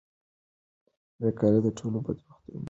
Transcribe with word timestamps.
بیکاري 1.19 1.59
د 1.63 1.67
ټولو 1.77 1.97
بدبختیو 2.05 2.39
مور 2.43 2.53
ده. 2.57 2.59